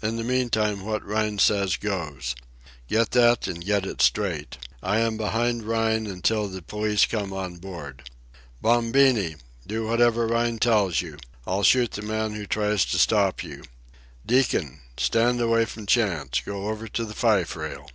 [0.00, 2.36] In the meantime, what Rhine says goes.
[2.86, 4.56] Get that, and get it straight.
[4.84, 9.34] I am behind Rhine until the police come on board.—Bombini!
[9.66, 11.16] do whatever Rhine tells you.
[11.44, 14.78] I'll shoot the man who tries to stop you.—Deacon!
[14.96, 16.38] Stand away from Chantz.
[16.40, 17.88] Go over to the fife rail."